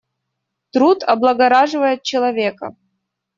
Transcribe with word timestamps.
Труд 0.71 0.99
облагораживает 1.03 2.01
человека. 2.01 2.75